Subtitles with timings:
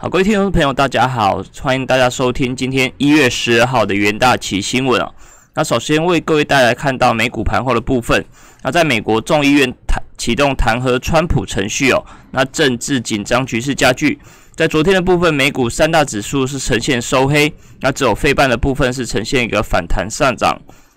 [0.00, 5.10] 好，各位听众朋友，大家好，欢迎大家收听今天一月十二号的元大旗新闻啊。
[5.56, 8.24] 那首先为各位带来看到美股盘后的部分。
[8.62, 14.20] 那在美国众议院弹启动弹劾川普程序哦，那政治紧张局势加剧。
[14.54, 20.56] 在昨天的部分，美股三大指数是呈现收黑，那只有非半的部分是呈现一个反弹上涨。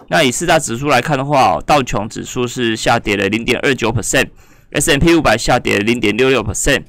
[0.09, 6.83] 那以四大指数来看的话，道琼指数是下跌了零点二九 percent，S M P 五百下跌零点六六 percent。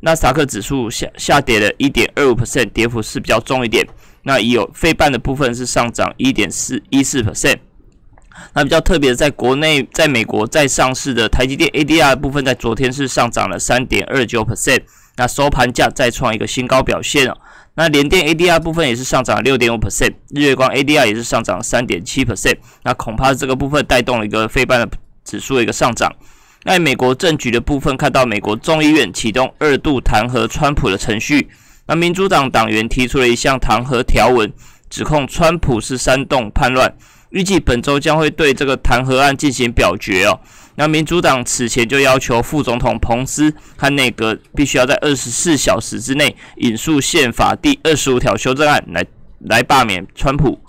[0.00, 3.86] 纳斯达克指数下下跌了一点二五 percent，跌幅是比较重一点。
[4.22, 7.58] 那已有非半的部分是上涨一点四一四 percent。
[8.52, 14.82] 那比较特别的，在国内，在美国在上市的台积电 ADR 部分，在昨天是上涨了三点二九 percent。
[15.16, 17.38] 那收盘价再创一个新高表现哦。
[17.76, 22.58] 那联电 ADR 部分也是上涨六点五 percent，日月光 ADR 也是上涨三点七 percent。
[22.82, 24.88] 那恐怕这个部分带动了一个非半的
[25.24, 26.12] 指数的一个上涨。
[26.66, 31.48] 在美国政局的部分，看到美国众议院启动二度弹劾川普的程序。
[31.86, 34.52] 那民主党党员提出了一项弹劾条文，
[34.90, 36.92] 指控川普是煽动叛乱。
[37.30, 40.38] 预计本周将会对这个弹劾案进行表决哦。
[40.74, 49.06] 那民主党此前就要求副总统彭斯和内阁必须要在二十四小时之内引述宪法第二十五条修正案来
[49.38, 50.60] 来罢免川普。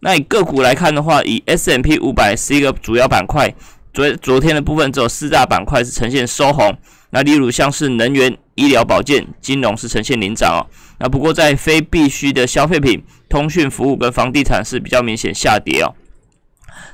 [0.00, 3.54] 那以个股来看的话，以 S M P 五百是一个主要板块。
[3.92, 6.76] 昨昨天的部分只有四大板块是呈现收红，
[7.10, 10.60] 那例如像是能源、医疗保健、金融是呈现领涨哦。
[10.98, 15.94] 那不过在非必需的消费品、通讯服务跟房地产是比较明显下跌哦。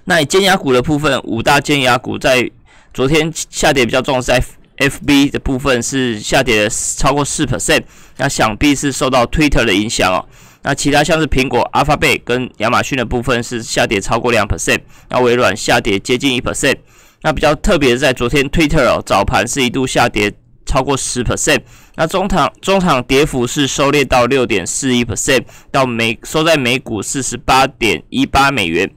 [0.05, 2.51] 那尖牙股的部分，五大尖牙股在
[2.95, 4.43] 昨天下跌比较重，在
[4.79, 7.83] FB 的部分是下跌超过四 percent，
[8.17, 10.25] 那想必是受到 Twitter 的影响哦。
[10.67, 16.75] 那其他像是苹果、Alphabet 跟亚马逊的部分是下跌超过两 percent，那微软下跌接近一 percent。
[17.23, 20.33] 那比较特别的，在昨天 Twitter 哦早盘是一度下跌
[20.65, 21.61] 超过十 percent，
[21.95, 28.91] 那中场中场跌幅是收敛到六点四一 percent，到每收在每股四十八点一八美元。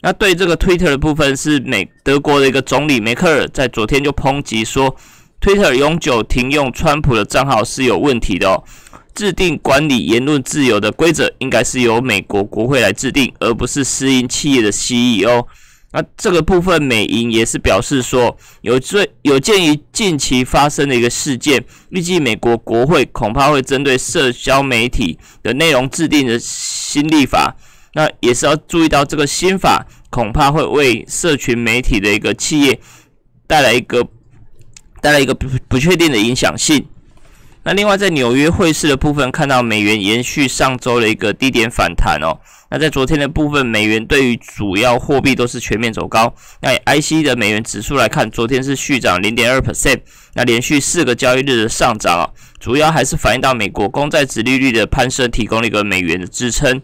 [0.00, 4.96] 那对这个 Twitter 的部分，是美德国的一个总理梅克尔在昨天就抨击说
[5.40, 8.64] ，Twitter 永久停用川普的账号是有问题的哦。
[9.14, 15.46] 制定管理言论自由的规则，应该是由美国国会来制定，而不是私营企业的 CEO。
[15.94, 27.54] 那这个部分，美银也是表示说，有最有鉴于近期发生的一个事件，预计美国国会恐怕会针对社交媒体的内容制定的新立法。
[27.92, 32.80] 那也是要注意到，这个新法恐怕会为社群媒体的一个企业
[33.46, 34.02] 带来一个
[35.02, 36.82] 带来一个不不确定的影响性。
[37.64, 42.36] 那另外，在纽约汇市的部分，看到美元延续上周的一个低点反弹哦。
[42.68, 46.34] 那在昨天的部分，美元对于主要货币都是全面走高。
[46.60, 50.00] 那 IC 的美元指数来看，昨天是续涨零点二 percent，
[50.34, 56.82] 那连续四个交易日的上涨啊，主要还是反映到美国公债殖利率的攀升，提供了一个美元的支撑。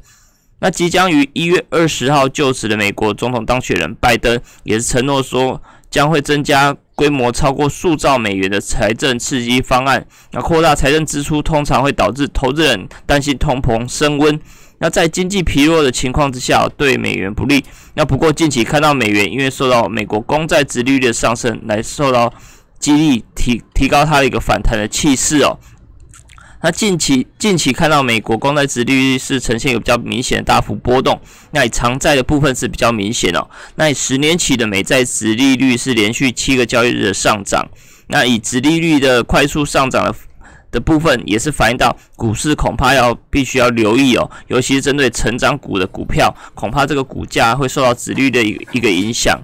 [0.60, 5.60] 那即将于一月二十号就职的美国总统当选人拜登，也是承诺说
[5.90, 6.76] 将会增加。
[6.98, 14.36] 规模超过数兆美元的财政刺激方案，那扩大财政支出通常会导致投资人担心通膨升温。
[14.80, 17.64] 那在经济疲弱的情况之下，对美元不利。
[17.94, 22.32] 那不过近期看到美元因为受到美国公债殖利率的上升，来受到
[22.80, 25.56] 激励提提高它的一个反弹的气势哦。
[26.60, 31.20] 那近期近期看到美国公债殖利率是呈现一个比较明显的大幅波动，
[31.52, 33.48] 那以长债的部分是比较明显哦。
[33.76, 37.64] 那以十年期的美债殖利率是连续七个交易日的上涨，
[38.08, 40.14] 那以殖利率的快速上涨的
[40.72, 49.40] 的部分也是反映到股市恐怕要必须要留意哦，尤其是针对成长股的股票，恐怕这个股价会受到殖率的一个一个影响。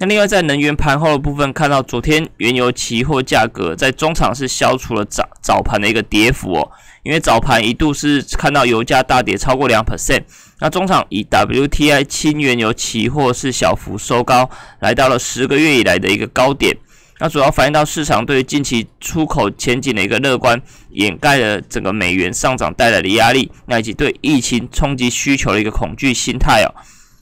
[0.00, 6.70] 那另外在能源盘后的部分，看到昨天原油期货价格在中场是消除了早早盘的一个跌幅哦，
[7.02, 10.22] 因为早盘一度是看到油价大跌超过两 percent，
[10.60, 14.48] 那中场以 WTI 轻原油期货是小幅收高，
[14.78, 16.76] 来到了十个月以来的一个高点，
[17.18, 26.70] 那主要反映到市场对近期出口前景的一个乐观，掩盖了整个美元上涨带来的压力，那以及对疫情冲击需求的一个恐惧心态哦。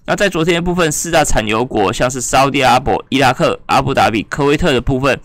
[0.09, 5.21] 那在昨天的部分，四大产油国像是沙特阿伯、伊拉克、阿布达比、科威特的部分，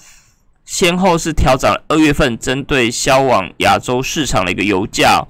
[0.65, 5.23] 先后是调涨了二月份针对销往亚洲市场的一个油价。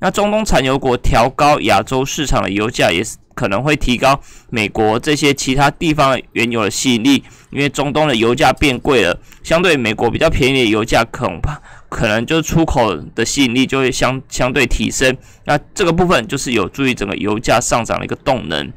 [0.00, 4.20] 那中东产油国调高亚洲市场的油价，也是可能会提高
[4.50, 15.16] 美国这些其他地方原油的吸引力，因为中东的油价变贵了，相对美国比较便宜的油价，恐怕可能就出口的吸引力就会相相对提升。
[15.44, 18.72] 那这个部分就是有助于整个油价上涨的一个动能。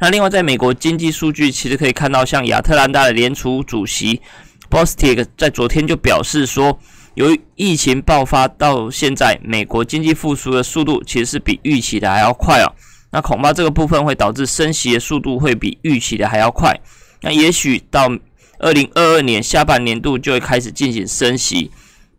[0.00, 4.20] 那另外，在美国经济数据，其实可以看到，像亚特兰大的联储主席
[4.68, 6.78] Bostic 在昨天就表示说，
[7.14, 12.68] 由于疫情爆发到现在，美国经济复苏的速度其实是比预期的还要快哦。
[13.12, 16.78] 那恐怕这个部分会导致升息的速度会比预期的还要快。
[17.22, 18.10] 那也许到
[18.58, 21.70] 二零二二年下半年度就会开始进行升息。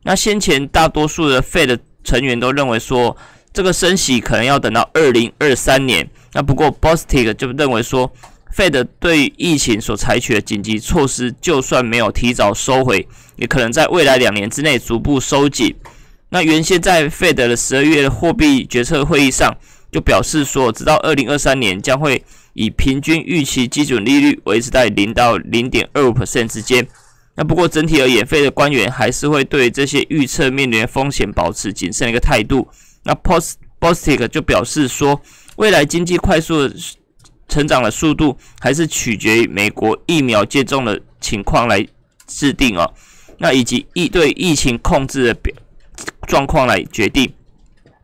[0.04, 3.18] 那先前大多数的 Fed 成员都认为说，
[3.52, 6.10] 这个升息可能要等到二零二三年。
[6.36, 8.12] 那不过 Bostic 就认为说
[8.54, 15.74] ，Fed 对疫情所采取的紧急措施，就算没有提早收回，也可能在未来两年之内逐步收紧。
[16.28, 19.56] 那原先在 Fed 的十二月货币决策会议上，
[19.90, 22.22] 就表示说，直到二零二三年将会
[22.52, 26.86] 以平均预期基准利率维持在零到零点二五 percent 之间。
[27.36, 32.68] 那不过整体而言，费的官员还是会对这些预测面临的风险保持谨慎的一个态度。
[33.04, 35.22] 那 Post Bostic 就表示说，
[35.56, 36.70] 未来经济快速
[37.48, 41.86] 成长的速度还是取决于美国疫苗接种的情况来
[42.28, 42.94] 制定哦。
[43.38, 45.54] 那以及疫对疫情控制的表
[46.28, 47.32] 状况来决定。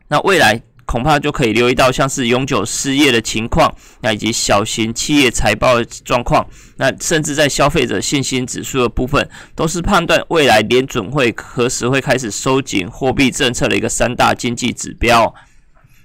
[0.08, 6.46] 那未来恐怕就可以留意到像是永久失业的情况，那以及小型企业财报的状况，
[6.76, 15.34] 那甚至在消费者信心指数的部分，都是判断未来联准会何时会开始收紧货币政策的一个三大经济指标。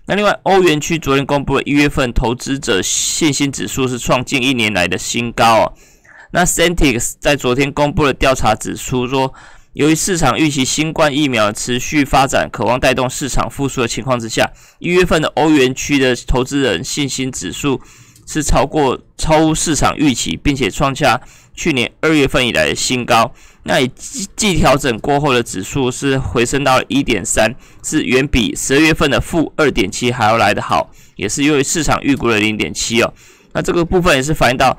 [0.07, 5.73] 那另外，欧元区昨天公布了一月份投资者信心指数是创近一年来的新高哦。
[6.31, 9.33] 那 Centix 在昨天公布的调查指出说。
[9.73, 17.79] 由于市场预期新冠疫苗持续发展，渴望带动市场复苏的情况之下，一月份的欧元区的投资人信心指数
[18.25, 21.21] 是超过超乎市场预期，并且创下
[21.53, 23.31] 去年二月份以来的新高。
[23.67, 23.91] 那以
[24.35, 27.53] 季调整过后的指数是回升到一点三，
[27.83, 33.13] 是远比十二月份的负二点七还要来得好，也是因为市场预估了零点七哦。
[33.53, 34.77] 那这个部分也是反映到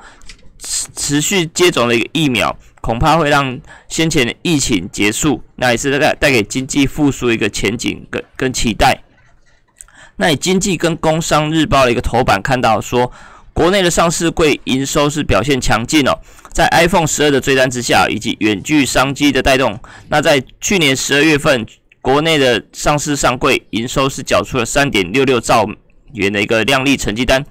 [0.57, 2.57] 持持续接种的一个疫苗。
[2.81, 3.59] 恐怕会让
[3.89, 8.97] 先前的疫情结束，那也是带带给经济复苏一个前景跟跟期待。
[10.15, 13.11] 那以经济跟工商日报的一个头版看到说，
[13.59, 16.17] 国内的上市柜营收是表现强劲哦，
[16.53, 19.77] 在 iPhone 十二的追单之下，以及远距商机的带动，
[20.07, 21.67] 那在去年十二月份，
[22.01, 25.67] 国内的上市上柜营收是缴出了三点六六兆
[26.13, 27.43] 元的一个亮丽成绩单，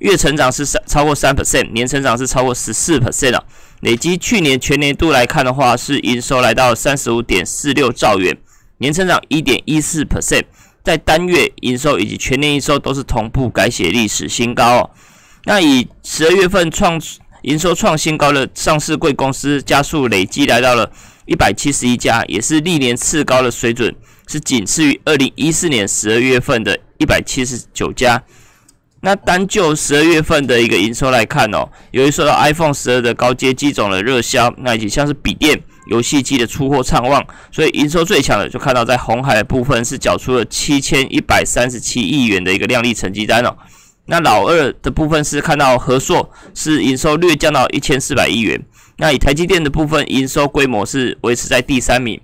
[0.00, 3.44] 月成长是三超过三 percent，年成长是超过十四 percent 啊。
[3.82, 8.36] 累积去年全年度来看的话，是营收来到三十五点四六兆元，
[8.78, 10.46] 年成长一点一四 percent，
[10.82, 14.90] 在单月营收以及全年营收都是同步改写历史新高哦。
[15.46, 17.00] 那以十二月份创
[17.42, 20.90] 营收创新高的上市贵公司加速累积来到了
[21.26, 23.94] 一百七十一家，也是历年次高的水准，
[24.26, 28.22] 是仅次于二零一四年十二月份的一百七十九家。
[29.00, 35.60] 那单就十二月份的一个营收来看哦，由于受到 iPhone 十二的高阶机种的热销，那以及像是笔电、
[35.90, 43.54] 游戏机的出货畅旺，所以营收最强的就看到在红海的部分是缴出了七千一百三十七亿元的一个亮丽成绩单哦。
[44.06, 48.62] 那老二的部分是看到和硕是营收略降到一千四百亿元。
[48.96, 52.20] 那以台积电的部分营收规模是维持在第三名。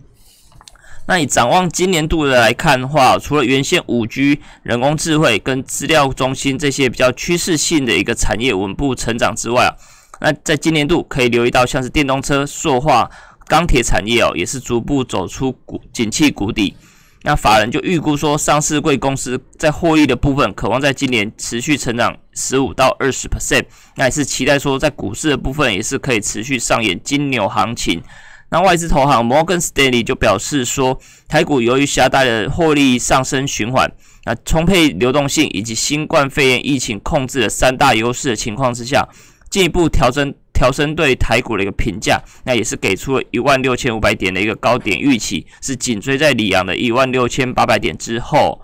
[1.09, 9.75] 那你展望今年度的来看的话，除了原先五 G、人工智慧跟资料中心这些比较趋势性的一个产业稳步成长之外啊，
[10.21, 13.11] 那在今年度可以留意到像是电动车、塑化、
[13.49, 16.77] 钢铁产业哦，也是逐步走出谷景气谷底。
[17.23, 23.65] 那法人就预估说，上市贵公司在获利的部分，渴望在今年持续成长十五到二十 percent。
[23.97, 28.03] 那也是期待说，在股市的部分也是可以持续上演金牛行情。
[28.49, 30.99] 那外资投行摩根斯丹利就表示说，
[31.29, 33.89] 台股由于携带的获利上升循环，
[34.25, 39.07] 那充沛流动性以及新冠肺炎疫情控制的三大优势的情况之下，
[39.51, 48.61] 进一步调整调升对台股的一个评价，那也是给出了一万六千五百点的一个高点预期，是紧追在里昂的一万六千八百点之后。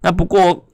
[0.00, 0.64] 那不过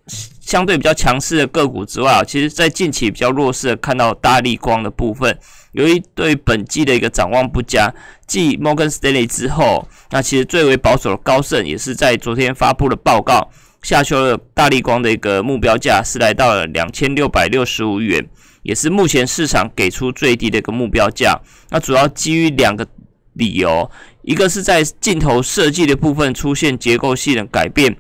[0.41, 5.37] 相对比较强势的个股之外啊，其实在近期比较弱势的看到大力光的部分。
[5.73, 7.93] 由于对本季的一个展望不佳，
[8.29, 13.51] 继摩根斯丹利之后，那其实最为保守的高盛也是在昨天发布了报告，
[13.83, 18.25] 下修了大力光的一个目标价，是来到了两千六百六十五元，
[18.65, 21.41] 也是目前市场给出最低的一个目标价。
[21.71, 22.85] 那主要基于两个
[23.35, 23.89] 理由，
[24.23, 27.97] 一个是在镜头设计的部分出现结构性的改变。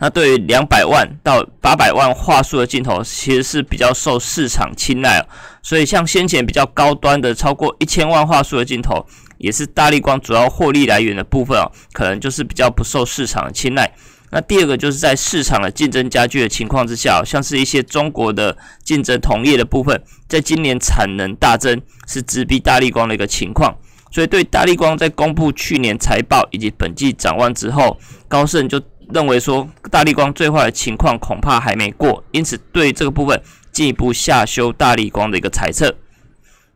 [0.00, 5.24] 那对于两百万到八百万画素的镜头，其实是比较受市场青睐。
[5.62, 9.06] 所以像先前比较高端的超过一千万画素的镜头，
[9.38, 13.92] 也是大力光主要获利来源的部分哦，可能就是比较不受市场青睐。
[14.34, 23.72] 那第二个就是在市场的竞争加剧的情况之下，像是一些中国的竞争同业的部分，在今年产能大增，是直逼大力光的一个情况。
[24.10, 35.94] 所以对大力光在公布去年财报以及本季展望之后，高盛就认为说大力光最坏的情况恐怕还没过，因此对这个部分进一步下修大力光的一个猜测。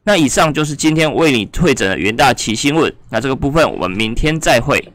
[0.05, 4.93] 那以上就是今天为你会诊的元大奇新闻，那这个部分我们明天再会。